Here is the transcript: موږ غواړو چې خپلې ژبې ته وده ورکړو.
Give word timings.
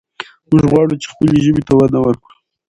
موږ 0.49 0.63
غواړو 0.71 0.99
چې 1.01 1.07
خپلې 1.13 1.37
ژبې 1.45 1.63
ته 1.67 1.73
وده 1.77 1.99
ورکړو. 2.01 2.35